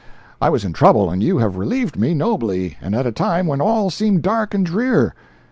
I 0.41 0.49
was 0.49 0.65
in 0.65 0.73
trouble 0.73 1.11
and 1.11 1.21
you 1.21 1.37
have 1.37 1.57
relieved 1.57 1.95
me 1.95 2.15
nobly 2.15 2.75
and 2.81 2.95
at 2.95 3.05
a 3.05 3.11
time 3.11 3.45
when 3.45 3.61
all 3.61 3.91
seemed 3.91 4.23
dark 4.23 4.55
and 4.55 4.65
drear. 4.65 5.13